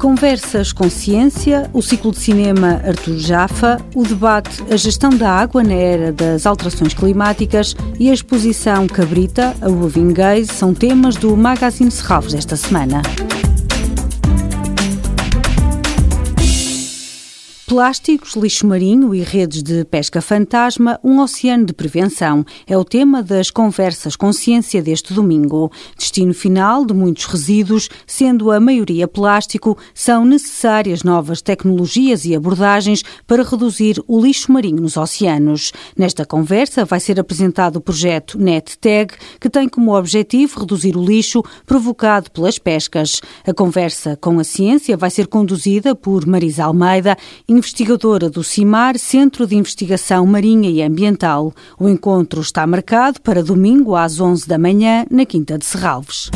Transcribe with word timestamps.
Conversas 0.00 0.72
com 0.72 0.88
Ciência, 0.88 1.68
o 1.74 1.82
ciclo 1.82 2.10
de 2.10 2.18
cinema 2.18 2.80
Artur 2.86 3.18
Jafa, 3.18 3.78
o 3.94 4.02
debate 4.02 4.64
A 4.70 4.76
Gestão 4.76 5.10
da 5.10 5.30
Água 5.30 5.62
na 5.62 5.74
Era 5.74 6.10
das 6.10 6.46
Alterações 6.46 6.94
Climáticas 6.94 7.76
e 7.98 8.08
a 8.08 8.14
exposição 8.14 8.86
Cabrita, 8.86 9.54
a 9.60 9.68
Roving 9.68 10.14
Gaze 10.14 10.46
são 10.46 10.72
temas 10.72 11.16
do 11.16 11.36
Magazine 11.36 11.90
Serralves 11.90 12.32
desta 12.32 12.56
semana. 12.56 13.02
Plásticos, 17.70 18.34
lixo 18.34 18.66
marinho 18.66 19.14
e 19.14 19.22
redes 19.22 19.62
de 19.62 19.84
pesca 19.84 20.20
fantasma, 20.20 20.98
um 21.04 21.20
oceano 21.20 21.66
de 21.66 21.72
prevenção 21.72 22.44
é 22.66 22.76
o 22.76 22.82
tema 22.82 23.22
das 23.22 23.48
conversas 23.48 24.16
com 24.16 24.32
ciência 24.32 24.82
deste 24.82 25.14
domingo. 25.14 25.70
Destino 25.96 26.34
final 26.34 26.84
de 26.84 26.92
muitos 26.92 27.26
resíduos, 27.26 27.88
sendo 28.04 28.50
a 28.50 28.58
maioria 28.58 29.06
plástico, 29.06 29.78
são 29.94 30.24
necessárias 30.24 31.04
novas 31.04 31.40
tecnologias 31.40 32.24
e 32.24 32.34
abordagens 32.34 33.04
para 33.24 33.44
reduzir 33.44 34.02
o 34.08 34.20
lixo 34.20 34.50
marinho 34.50 34.82
nos 34.82 34.96
oceanos. 34.96 35.72
Nesta 35.96 36.26
conversa 36.26 36.84
vai 36.84 36.98
ser 36.98 37.20
apresentado 37.20 37.76
o 37.76 37.80
projeto 37.80 38.36
NetTag, 38.36 39.14
que 39.40 39.48
tem 39.48 39.68
como 39.68 39.96
objetivo 39.96 40.58
reduzir 40.58 40.96
o 40.96 41.04
lixo 41.04 41.40
provocado 41.64 42.32
pelas 42.32 42.58
pescas. 42.58 43.20
A 43.46 43.54
conversa 43.54 44.16
com 44.16 44.40
a 44.40 44.44
ciência 44.44 44.96
vai 44.96 45.08
ser 45.08 45.28
conduzida 45.28 45.94
por 45.94 46.26
Marisa 46.26 46.64
Almeida, 46.64 47.16
investigadora 47.60 48.30
do 48.30 48.42
CIMAR, 48.42 48.98
Centro 48.98 49.46
de 49.46 49.54
Investigação 49.54 50.26
Marinha 50.26 50.70
e 50.70 50.82
Ambiental. 50.82 51.52
O 51.78 51.90
encontro 51.90 52.40
está 52.40 52.66
marcado 52.66 53.20
para 53.20 53.42
domingo 53.42 53.94
às 53.94 54.18
11 54.18 54.48
da 54.48 54.58
manhã, 54.58 55.04
na 55.10 55.26
Quinta 55.26 55.58
de 55.58 55.66
Serralves. 55.66 56.30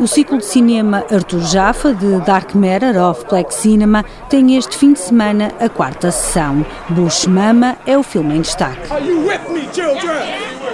O 0.00 0.06
ciclo 0.06 0.38
de 0.38 0.46
cinema 0.46 1.04
Arthur 1.12 1.40
Jaffa, 1.40 1.92
de 1.92 2.18
Dark 2.20 2.54
Matter 2.54 2.96
of 2.96 3.22
Black 3.28 3.54
Cinema, 3.54 4.02
tem 4.30 4.56
este 4.56 4.78
fim 4.78 4.94
de 4.94 5.00
semana 5.00 5.52
a 5.60 5.68
quarta 5.68 6.10
sessão. 6.10 6.64
Bush 6.88 7.26
Mama 7.26 7.76
é 7.86 7.98
o 7.98 8.02
filme 8.02 8.34
em 8.34 8.40
destaque. 8.40 8.90
Are 8.90 9.04
you 9.04 9.18
with 9.26 9.46
me, 9.50 9.68
children? 9.74 10.22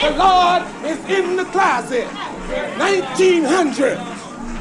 The 0.00 0.16
Lord 0.16 0.64
is 0.86 0.98
in 1.10 1.36
the 1.36 1.44
closet. 1.52 2.06
1900. 2.78 3.98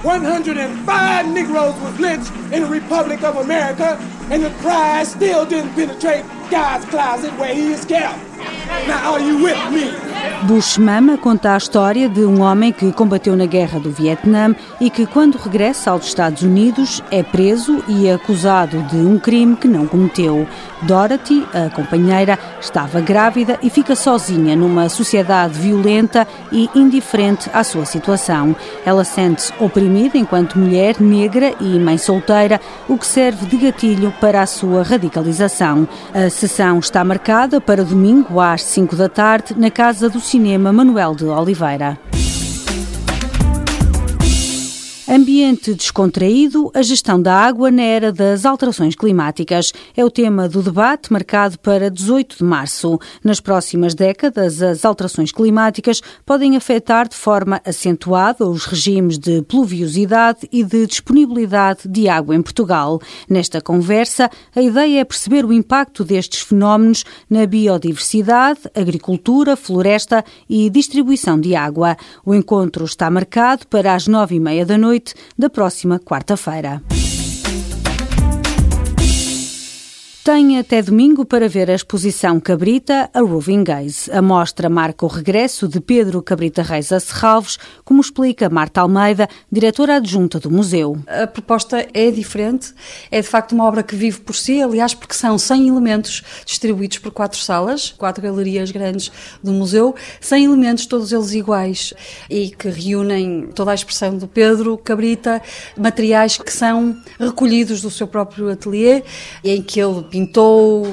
105 0.03 1.27
Negroes 1.27 1.75
was 1.81 1.99
lynched 1.99 2.33
in 2.51 2.63
the 2.63 2.69
Republic 2.69 3.23
of 3.23 3.37
America, 3.37 3.97
and 4.29 4.43
the 4.43 4.49
prize 4.61 5.11
still 5.11 5.45
didn't 5.45 5.73
penetrate 5.73 6.25
God's 6.49 6.83
closet 6.85 7.31
where 7.37 7.53
he 7.53 7.71
is 7.71 7.85
kept. 7.85 8.30
Now, 8.71 9.13
are 9.13 9.19
you 9.19 9.43
with 9.43 9.71
me? 9.73 10.10
Bush 10.43 10.79
Mama 10.79 11.17
conta 11.17 11.53
a 11.53 11.57
história 11.57 12.09
de 12.09 12.25
um 12.25 12.41
homem 12.41 12.71
que 12.71 12.91
combateu 12.91 13.35
na 13.35 13.45
guerra 13.45 13.79
do 13.79 13.91
Vietnã 13.91 14.55
e 14.79 14.89
que, 14.89 15.05
quando 15.05 15.37
regressa 15.37 15.91
aos 15.91 16.05
Estados 16.05 16.41
Unidos, 16.41 17.03
é 17.11 17.21
preso 17.21 17.83
e 17.87 18.09
acusado 18.09 18.81
de 18.83 18.97
um 18.97 19.19
crime 19.19 19.55
que 19.55 19.67
não 19.67 19.85
cometeu. 19.85 20.47
Dorothy, 20.81 21.47
a 21.53 21.69
companheira, 21.69 22.39
estava 22.59 22.99
grávida 22.99 23.59
e 23.61 23.69
fica 23.69 23.95
sozinha 23.95 24.55
numa 24.55 24.89
sociedade 24.89 25.59
violenta 25.59 26.27
e 26.51 26.69
indiferente 26.73 27.49
à 27.53 27.63
sua 27.63 27.85
situação. 27.85 28.55
Ela 28.83 29.03
sente-se 29.03 29.53
oprimida 29.59 30.17
enquanto 30.17 30.57
mulher 30.57 30.99
negra 30.99 31.53
e 31.59 31.77
mãe 31.77 31.99
solteira, 31.99 32.59
o 32.89 32.97
que 32.97 33.05
serve 33.05 33.45
de 33.45 33.57
gatilho 33.57 34.11
para 34.19 34.41
a 34.41 34.47
sua 34.47 34.81
radicalização. 34.81 35.87
A 36.13 36.29
sessão 36.31 36.79
está 36.79 37.03
marcada 37.03 37.61
para 37.61 37.85
domingo 37.85 38.39
às 38.39 38.63
5 38.63 38.95
da 38.95 39.07
tarde 39.07 39.53
na 39.55 39.69
casa 39.69 40.09
do 40.11 40.19
Cinema 40.19 40.73
Manuel 40.73 41.15
de 41.15 41.25
Oliveira. 41.25 41.97
Ambiente 45.13 45.73
descontraído, 45.73 46.71
a 46.73 46.81
gestão 46.81 47.21
da 47.21 47.35
água 47.35 47.69
na 47.69 47.81
era 47.81 48.13
das 48.13 48.45
alterações 48.45 48.95
climáticas 48.95 49.73
é 49.93 50.05
o 50.05 50.09
tema 50.09 50.47
do 50.47 50.63
debate 50.63 51.11
marcado 51.11 51.59
para 51.59 51.91
18 51.91 52.37
de 52.37 52.43
março. 52.45 52.97
Nas 53.21 53.41
próximas 53.41 53.93
décadas, 53.93 54.61
as 54.61 54.85
alterações 54.85 55.33
climáticas 55.33 55.99
podem 56.25 56.55
afetar 56.55 57.09
de 57.09 57.17
forma 57.17 57.59
acentuada 57.65 58.47
os 58.47 58.63
regimes 58.63 59.19
de 59.19 59.41
pluviosidade 59.41 60.47
e 60.49 60.63
de 60.63 60.87
disponibilidade 60.87 61.89
de 61.89 62.07
água 62.07 62.33
em 62.33 62.41
Portugal. 62.41 63.01
Nesta 63.29 63.59
conversa, 63.59 64.29
a 64.55 64.61
ideia 64.61 65.01
é 65.01 65.03
perceber 65.03 65.43
o 65.43 65.51
impacto 65.51 66.05
destes 66.05 66.39
fenómenos 66.39 67.03
na 67.29 67.45
biodiversidade, 67.45 68.61
agricultura, 68.73 69.57
floresta 69.57 70.23
e 70.49 70.69
distribuição 70.69 71.37
de 71.37 71.53
água. 71.53 71.97
O 72.25 72.33
encontro 72.33 72.85
está 72.85 73.11
marcado 73.11 73.67
para 73.67 73.93
as 73.93 74.07
nove 74.07 74.35
e 74.35 74.39
meia 74.39 74.65
da 74.65 74.77
noite 74.77 75.00
noite 75.01 75.15
da 75.37 75.49
próxima 75.49 75.99
quarta-feira. 75.99 76.81
Tem 80.23 80.59
até 80.59 80.83
domingo 80.83 81.25
para 81.25 81.49
ver 81.49 81.71
a 81.71 81.73
exposição 81.73 82.39
Cabrita, 82.39 83.09
a 83.11 83.21
Roving 83.21 83.63
Gaze. 83.63 84.11
A 84.11 84.21
mostra 84.21 84.69
marca 84.69 85.03
o 85.03 85.09
regresso 85.09 85.67
de 85.67 85.81
Pedro 85.81 86.21
Cabrita 86.21 86.61
Reis 86.61 86.91
a 86.91 86.99
Serralves, 86.99 87.57
como 87.83 87.99
explica 87.99 88.47
Marta 88.47 88.81
Almeida, 88.81 89.27
diretora 89.51 89.95
adjunta 89.95 90.39
do 90.39 90.51
museu. 90.51 90.95
A 91.07 91.25
proposta 91.25 91.87
é 91.91 92.11
diferente, 92.11 92.71
é 93.09 93.19
de 93.19 93.27
facto 93.27 93.53
uma 93.53 93.65
obra 93.65 93.81
que 93.81 93.95
vive 93.95 94.19
por 94.19 94.35
si, 94.35 94.61
aliás, 94.61 94.93
porque 94.93 95.15
são 95.15 95.39
100 95.39 95.69
elementos 95.69 96.21
distribuídos 96.45 96.99
por 96.99 97.11
quatro 97.11 97.39
salas, 97.39 97.91
quatro 97.97 98.21
galerias 98.21 98.69
grandes 98.69 99.11
do 99.41 99.51
museu, 99.51 99.95
100 100.19 100.45
elementos, 100.45 100.85
todos 100.85 101.11
eles 101.11 101.33
iguais, 101.33 101.95
e 102.29 102.51
que 102.51 102.69
reúnem 102.69 103.49
toda 103.55 103.71
a 103.71 103.75
expressão 103.75 104.15
do 104.15 104.27
Pedro 104.27 104.77
Cabrita, 104.77 105.41
materiais 105.75 106.37
que 106.37 106.53
são 106.53 106.95
recolhidos 107.19 107.81
do 107.81 107.89
seu 107.89 108.05
próprio 108.05 108.51
ateliê, 108.51 109.03
em 109.43 109.63
que 109.63 109.81
ele 109.81 110.10
pintou, 110.11 110.85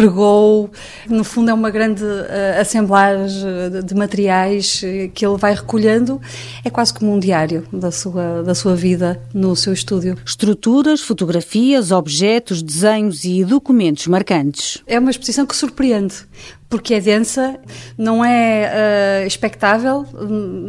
pregou. 0.00 0.70
No 1.06 1.22
fundo, 1.22 1.50
é 1.50 1.54
uma 1.54 1.70
grande 1.70 2.02
uh, 2.02 2.60
assemblagem 2.60 3.44
de, 3.70 3.82
de, 3.82 3.94
materiais 3.94 4.80
eh, 4.82 5.10
que 5.12 5.26
ele 5.26 5.36
vai 5.36 5.54
recolhendo. 5.54 6.18
É 6.64 6.70
quase 6.70 6.94
como 6.94 7.12
um 7.12 7.18
diário 7.18 7.66
da 7.70 7.90
sua, 7.90 8.42
da 8.42 8.54
sua 8.54 8.74
vida 8.74 9.20
no 9.34 9.54
seu 9.54 9.74
estúdio. 9.74 10.16
Estruturas, 10.24 11.02
fotografias, 11.02 11.90
objetos, 11.90 12.62
desenhos 12.62 13.24
e 13.24 13.44
documentos 13.44 14.06
marcantes. 14.06 14.82
É 14.86 14.98
uma 14.98 15.10
exposição 15.10 15.44
que 15.44 15.54
surpreende, 15.54 16.14
porque 16.70 16.94
é 16.94 17.00
densa, 17.00 17.58
não 17.98 18.24
é 18.24 19.24
uh, 19.24 19.26
expectável, 19.26 20.06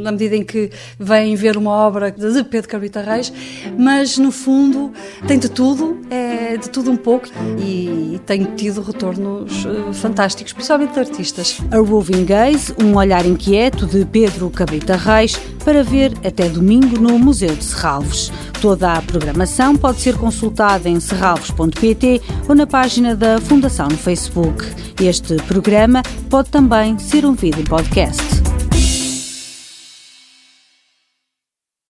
na 0.01 0.11
medida 0.11 0.35
em 0.35 0.43
que 0.43 0.71
vêm 0.99 1.35
ver 1.35 1.55
uma 1.55 1.71
obra 1.71 2.11
de 2.11 2.43
Pedro 2.43 2.69
Cabrita 2.69 3.01
Reis, 3.01 3.31
mas 3.77 4.17
no 4.17 4.31
fundo 4.31 4.91
tem 5.27 5.37
de 5.37 5.47
tudo, 5.47 6.01
é 6.09 6.57
de 6.57 6.69
tudo 6.69 6.91
um 6.91 6.97
pouco 6.97 7.27
e, 7.59 8.15
e 8.15 8.21
tem 8.25 8.43
tido 8.55 8.81
retornos 9.21 9.65
uh, 9.65 9.93
fantásticos, 9.93 10.53
principalmente 10.53 10.99
artistas. 10.99 11.59
A 11.71 11.77
Roving 11.77 12.25
Gaze, 12.25 12.73
um 12.81 12.95
olhar 12.97 13.25
inquieto 13.25 13.85
de 13.85 14.05
Pedro 14.05 14.49
Cabrita 14.49 14.95
Reis, 14.95 15.39
para 15.63 15.83
ver 15.83 16.13
até 16.25 16.49
domingo 16.49 16.99
no 16.99 17.17
Museu 17.19 17.55
de 17.55 17.63
Serralves. 17.63 18.31
Toda 18.61 18.93
a 18.93 19.01
programação 19.01 19.75
pode 19.75 20.01
ser 20.01 20.17
consultada 20.17 20.89
em 20.89 20.99
serralves.pt 20.99 22.21
ou 22.47 22.55
na 22.55 22.65
página 22.65 23.15
da 23.15 23.39
Fundação 23.39 23.87
no 23.87 23.97
Facebook. 23.97 24.65
Este 24.99 25.35
programa 25.43 26.01
pode 26.29 26.49
também 26.49 26.97
ser 26.99 27.25
ouvido 27.25 27.59
em 27.59 27.63
podcast. 27.63 28.41